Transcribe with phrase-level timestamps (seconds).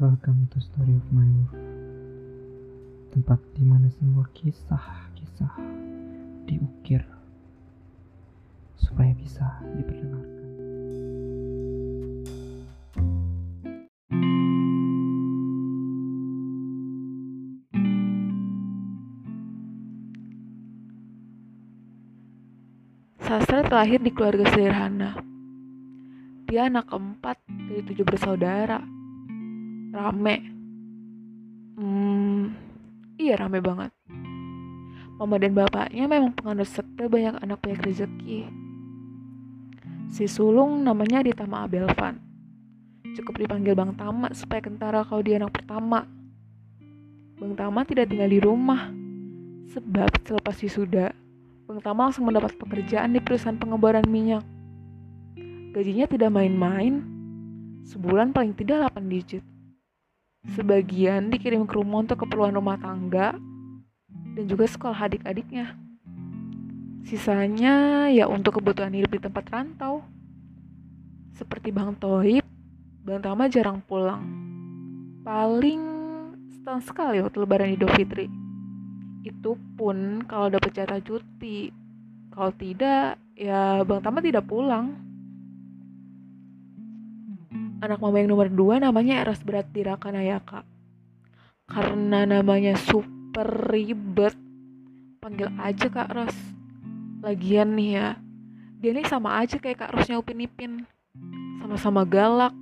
[0.00, 1.60] Welcome to Story of My Life
[3.12, 5.60] Tempat di mana semua kisah-kisah
[6.48, 7.04] diukir
[8.80, 9.44] supaya bisa
[9.76, 10.48] diperdengarkan.
[23.20, 25.20] Sastra terlahir di keluarga sederhana.
[26.48, 27.36] Dia anak keempat
[27.68, 28.99] dari tujuh bersaudara.
[29.90, 30.36] Rame.
[31.74, 32.54] Hmm,
[33.18, 33.90] iya rame banget.
[35.18, 38.46] Mama dan bapaknya memang penganut sekte banyak anak banyak rezeki.
[40.14, 42.22] Si sulung namanya Ditama Abelvan.
[43.18, 46.06] Cukup dipanggil Bang Tama supaya kentara kalau dia anak pertama.
[47.42, 48.94] Bang Tama tidak tinggal di rumah.
[49.74, 51.10] Sebab selepas wisuda,
[51.66, 54.46] Bang Tama langsung mendapat pekerjaan di perusahaan pengeboran minyak.
[55.74, 57.02] Gajinya tidak main-main,
[57.90, 59.49] sebulan paling tidak 8 digit.
[60.40, 63.36] Sebagian dikirim ke rumah untuk keperluan rumah tangga
[64.32, 65.76] dan juga sekolah adik-adiknya.
[67.04, 70.00] Sisanya ya untuk kebutuhan hidup di tempat rantau.
[71.36, 72.44] Seperti Bang Toib,
[73.04, 74.24] Bang Tama jarang pulang.
[75.20, 75.82] Paling
[76.56, 78.28] setahun sekali waktu lebaran Idul Fitri.
[79.20, 81.68] Itu pun kalau dapat jatah cuti.
[82.32, 85.09] Kalau tidak, ya Bang Tama tidak pulang.
[87.80, 90.68] Anak mama yang nomor dua namanya Eros Berat Dirakanayaka.
[91.64, 94.36] Karena namanya super ribet,
[95.24, 96.36] panggil aja Kak Ros.
[97.24, 98.08] Lagian nih ya,
[98.80, 100.84] dia nih sama aja kayak Kak Rosnya Upin Ipin.
[101.60, 102.52] Sama-sama galak,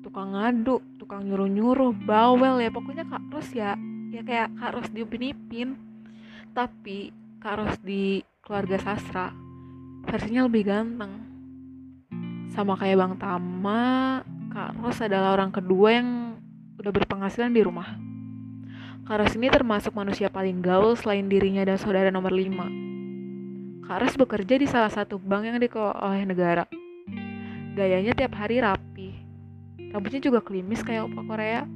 [0.00, 2.72] tukang ngadu, tukang nyuruh-nyuruh, bawel ya.
[2.72, 3.76] Pokoknya Kak Ros ya,
[4.12, 5.68] ya kayak Kak Ros di Upin Ipin.
[6.52, 9.28] Tapi Kak Ros di keluarga sastra,
[10.08, 11.12] versinya lebih ganteng.
[12.52, 14.20] Sama kayak Bang Tama,
[14.54, 16.38] Kak Ros adalah orang kedua yang
[16.78, 17.98] udah berpenghasilan di rumah.
[19.02, 23.82] Kak Ros ini termasuk manusia paling gaul selain dirinya dan saudara nomor 5.
[23.82, 26.70] Kak Ros bekerja di salah satu bank yang dikelola oleh negara.
[27.74, 29.10] Gayanya tiap hari rapi.
[29.90, 31.66] Rambutnya juga klimis kayak opa Korea.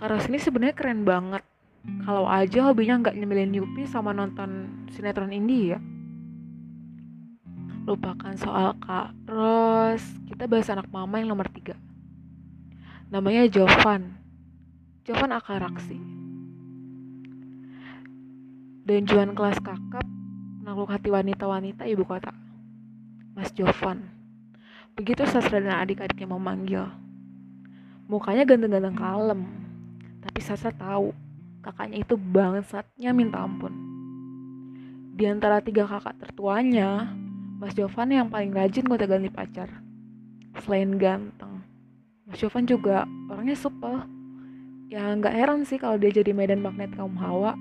[0.00, 1.44] Kak Ros ini sebenarnya keren banget.
[2.08, 5.76] Kalau aja hobinya nggak nyemilin Yupi sama nonton sinetron India.
[7.82, 11.74] Lupakan soal Kak Ros, kita bahas anak mama yang nomor tiga.
[13.10, 14.22] Namanya Jovan.
[15.02, 15.98] Jovan Akaraksi.
[18.86, 20.06] Dan Juan kelas kakap,
[20.62, 22.30] menakluk hati wanita-wanita ibu kota.
[23.34, 24.06] Mas Jovan.
[24.94, 26.86] Begitu Sastra dan adik-adiknya memanggil.
[28.06, 29.42] Mukanya ganteng-ganteng kalem.
[30.22, 31.10] Tapi Sastra tahu,
[31.66, 33.74] kakaknya itu bangsatnya minta ampun.
[35.18, 37.10] Di antara tiga kakak tertuanya,
[37.62, 39.70] Mas Jovan yang paling rajin gonta ganti pacar.
[40.66, 41.62] Selain ganteng,
[42.26, 44.02] Mas Jovan juga orangnya supel.
[44.90, 47.54] Ya nggak heran sih kalau dia jadi medan magnet kaum hawa.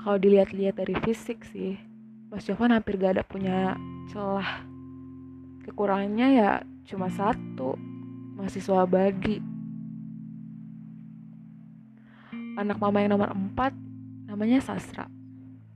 [0.00, 1.76] Kalau dilihat-lihat dari fisik sih,
[2.32, 3.76] Mas Jovan hampir gak ada punya
[4.08, 4.64] celah.
[5.68, 6.50] Kekurangannya ya
[6.88, 7.76] cuma satu,
[8.40, 9.36] mahasiswa bagi.
[12.56, 13.76] Anak mama yang nomor empat
[14.26, 15.06] namanya Sastra.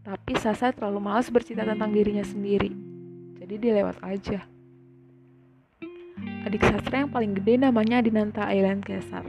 [0.06, 2.70] Tapi Sasa terlalu malas bercerita tentang dirinya sendiri.
[3.42, 4.46] Jadi dia lewat aja.
[6.46, 9.26] Adik sastra yang paling gede namanya Adinanta Island Kesar.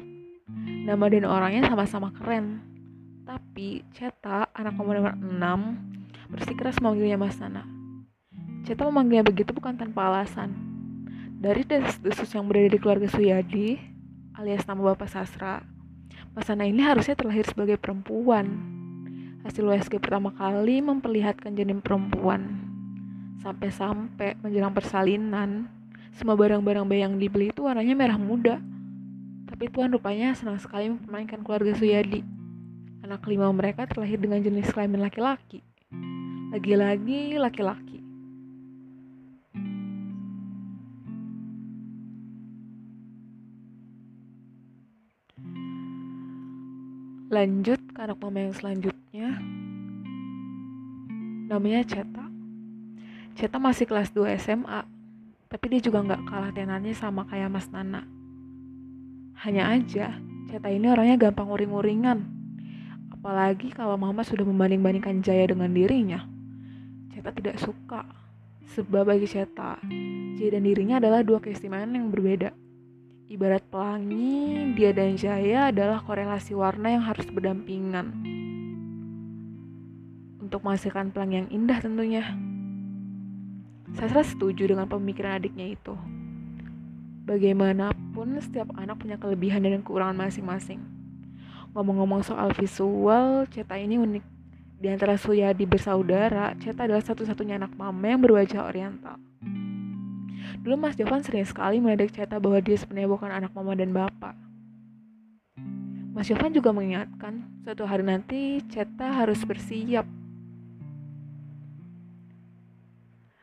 [0.85, 2.61] Nama dan orangnya sama-sama keren.
[3.25, 7.65] Tapi Ceta, anak nomor nomor 6, bersikeras memanggilnya Mas Nana.
[8.61, 10.53] Ceta memanggilnya begitu bukan tanpa alasan.
[11.41, 13.81] Dari desas-desus yang berada di keluarga Suyadi,
[14.38, 15.65] alias nama Bapak Sastra,
[16.38, 18.76] Mas Nana ini harusnya terlahir sebagai perempuan
[19.47, 22.68] hasil USG pertama kali memperlihatkan janin perempuan.
[23.40, 25.72] Sampai-sampai menjelang persalinan,
[26.12, 28.59] semua barang-barang bayi yang dibeli itu warnanya merah muda.
[29.47, 32.19] Tapi Tuhan rupanya senang sekali mempermainkan keluarga Suyadi.
[33.07, 35.63] Anak kelima mereka terlahir dengan jenis kelamin laki-laki.
[36.52, 38.03] Lagi-lagi laki-laki.
[47.31, 49.06] Lanjut ke anak mama yang selanjutnya.
[51.48, 52.25] Namanya Ceta.
[53.34, 54.86] Ceta masih kelas 2 SMA.
[55.48, 58.04] Tapi dia juga nggak kalah tenannya sama kayak Mas Nana.
[59.42, 60.19] Hanya aja,
[60.52, 62.19] Ceta ini orangnya gampang uring-uringan.
[63.16, 66.28] Apalagi kalau mama sudah membanding-bandingkan Jaya dengan dirinya.
[67.16, 68.06] Ceta tidak suka.
[68.75, 69.80] Sebab bagi Ceta,
[70.36, 72.52] Jaya dan dirinya adalah dua keistimewaan yang berbeda.
[73.28, 78.38] Ibarat pelangi, dia dan Jaya adalah korelasi warna yang harus berdampingan.
[80.47, 82.23] Untuk menghasilkan pelangi yang indah tentunya.
[83.99, 85.91] Sastra setuju dengan pemikiran adiknya itu.
[87.27, 90.79] Bagaimanapun, setiap anak punya kelebihan dan kekurangan masing-masing.
[91.75, 94.23] Ngomong-ngomong soal visual, Ceta ini unik.
[94.79, 99.19] Di antara Suyadi bersaudara, Ceta adalah satu-satunya anak mama yang berwajah oriental.
[100.63, 104.31] Dulu Mas Jovan sering sekali meledek Ceta bahwa dia sebenarnya bukan anak mama dan bapak.
[106.15, 110.17] Mas Jovan juga mengingatkan, suatu hari nanti Ceta harus bersiap.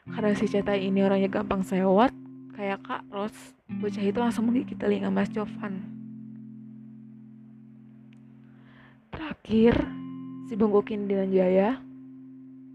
[0.04, 2.12] Karena si Ceta ini orangnya gampang sewot,
[2.52, 3.32] kayak Kak Ros,
[3.80, 5.80] bocah itu langsung menggigit telinga Mas Jovan.
[9.08, 9.80] Terakhir,
[10.48, 11.80] si bungkukin dan Jaya,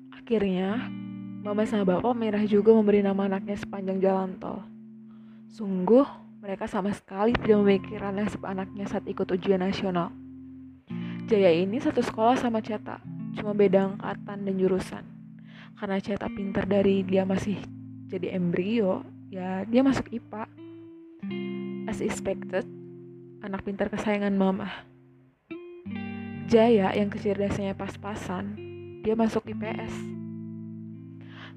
[0.09, 0.89] akhirnya
[1.39, 4.59] Mama sama Bapak Merah juga memberi nama anaknya sepanjang jalan tol.
[5.53, 6.03] Sungguh,
[6.43, 10.11] mereka sama sekali tidak memikirkan nasib anaknya saat ikut ujian nasional.
[11.29, 12.99] Jaya ini satu sekolah sama Ceta,
[13.37, 15.19] cuma beda angkatan dan jurusan.
[15.79, 17.55] Karena Ceta pintar dari dia masih
[18.11, 20.43] jadi embrio, ya dia masuk IPA
[21.87, 22.67] as expected
[23.39, 24.67] anak pintar kesayangan mama.
[26.51, 28.59] Jaya yang kecerdasannya pas-pasan
[29.07, 30.19] dia masuk IPS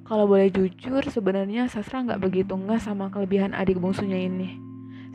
[0.06, 4.54] kalau boleh jujur sebenarnya Sastra nggak begitu nggak sama kelebihan adik bungsunya ini.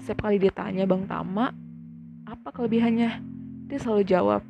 [0.03, 1.55] Setiap kali ditanya Bang Tama
[2.27, 3.23] apa kelebihannya?
[3.71, 4.41] Dia selalu jawab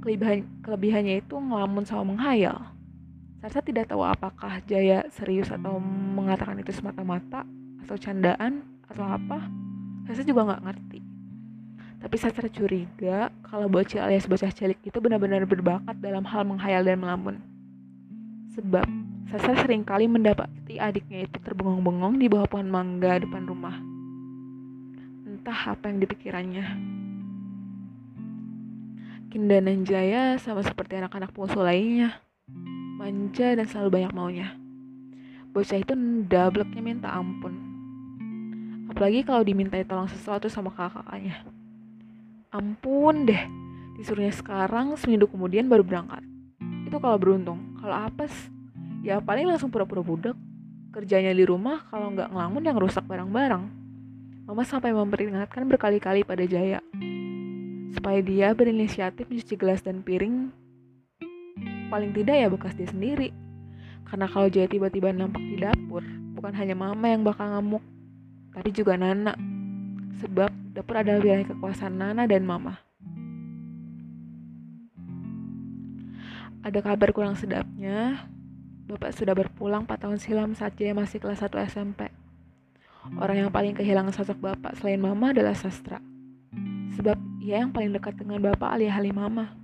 [0.00, 2.71] kelebihan kelebihannya itu ngelamun sama menghayal
[3.42, 7.42] Sarsa tidak tahu apakah Jaya serius atau mengatakan itu semata-mata
[7.82, 9.50] atau candaan atau apa.
[10.06, 11.02] Sarsa juga nggak ngerti.
[11.98, 17.02] Tapi Sarsa curiga kalau bocil alias bocah cilik itu benar-benar berbakat dalam hal menghayal dan
[17.02, 17.42] melamun.
[18.54, 18.86] Sebab
[19.26, 23.74] Sarsa sering kali mendapati adiknya itu terbengong-bengong di bawah pohon mangga depan rumah.
[25.26, 26.66] Entah apa yang dipikirannya.
[29.34, 32.22] Kinda dan Jaya sama seperti anak-anak pungsu lainnya
[33.02, 34.48] manja dan selalu banyak maunya.
[35.50, 35.90] Bocah itu
[36.30, 37.50] dableknya minta ampun.
[38.94, 41.42] Apalagi kalau dimintai tolong sesuatu sama kakak-kakaknya.
[42.54, 43.42] Ampun deh,
[43.98, 46.22] disuruhnya sekarang seminggu kemudian baru berangkat.
[46.86, 47.74] Itu kalau beruntung.
[47.82, 48.30] Kalau apes,
[49.02, 50.38] ya paling langsung pura-pura budak.
[50.94, 53.64] Kerjanya di rumah kalau nggak ngelamun yang rusak barang-barang.
[54.46, 56.78] Mama sampai memperingatkan berkali-kali pada Jaya.
[57.98, 60.61] Supaya dia berinisiatif mencuci gelas dan piring
[61.92, 63.28] paling tidak ya bekas dia sendiri.
[64.08, 66.00] Karena kalau Jaya tiba-tiba nampak di dapur,
[66.32, 67.84] bukan hanya mama yang bakal ngamuk,
[68.56, 69.36] tapi juga Nana.
[70.24, 72.80] Sebab dapur adalah wilayah kekuasaan Nana dan mama.
[76.64, 78.24] Ada kabar kurang sedapnya,
[78.88, 82.08] Bapak sudah berpulang 4 tahun silam saat Jaya masih kelas 1 SMP.
[83.18, 85.98] Orang yang paling kehilangan sosok Bapak selain Mama adalah Sastra.
[86.94, 89.61] Sebab ia yang paling dekat dengan Bapak alih-alih Mama.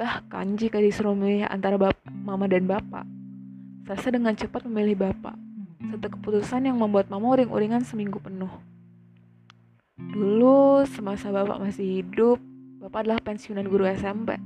[0.00, 3.04] Bahkan jika disuruh memilih antara bapak, mama dan bapak,
[3.84, 5.36] Sasa dengan cepat memilih bapak.
[5.92, 8.48] Satu keputusan yang membuat mama uring-uringan seminggu penuh.
[9.98, 12.40] Dulu, semasa bapak masih hidup,
[12.80, 14.40] bapak adalah pensiunan guru SMP.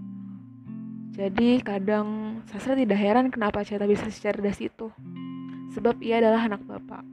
[1.15, 4.91] Jadi kadang Sastra tidak heran kenapa Ceta bisa secerdas itu.
[5.77, 7.06] Sebab ia adalah anak bapak.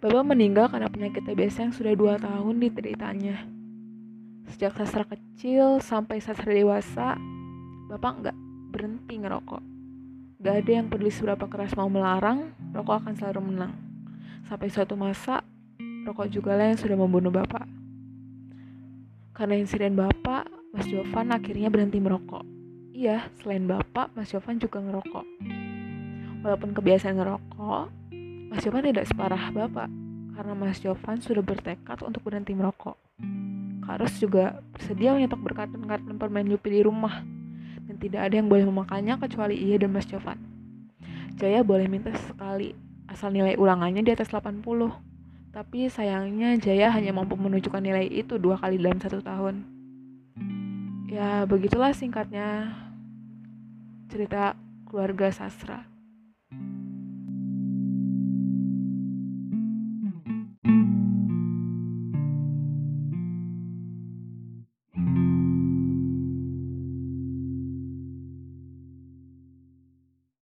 [0.00, 3.57] Bapak meninggal karena penyakit TBC yang sudah dua tahun diteritanya.
[4.48, 7.20] Sejak sastra kecil sampai sastra dewasa,
[7.92, 8.36] Bapak nggak
[8.72, 9.62] berhenti ngerokok.
[10.38, 13.74] Gak ada yang peduli seberapa keras mau melarang, rokok akan selalu menang.
[14.46, 15.42] Sampai suatu masa,
[16.06, 17.66] rokok juga lah yang sudah membunuh Bapak.
[19.34, 22.46] Karena insiden Bapak, Mas Jovan akhirnya berhenti merokok.
[22.94, 25.26] Iya, selain Bapak, Mas Jovan juga ngerokok.
[26.46, 27.84] Walaupun kebiasaan ngerokok,
[28.54, 29.90] Mas Jovan tidak separah Bapak,
[30.38, 32.94] karena Mas Jovan sudah bertekad untuk berhenti merokok.
[33.88, 37.24] Karos juga bersedia menyetok berkarton-karton permen Yupi di rumah
[37.88, 40.36] dan tidak ada yang boleh memakannya kecuali ia dan Mas Jovan.
[41.40, 42.76] Jaya boleh minta sekali
[43.08, 44.60] asal nilai ulangannya di atas 80.
[45.56, 49.64] Tapi sayangnya Jaya hanya mampu menunjukkan nilai itu dua kali dalam satu tahun.
[51.08, 52.68] Ya begitulah singkatnya
[54.12, 54.52] cerita
[54.84, 55.88] keluarga sastra.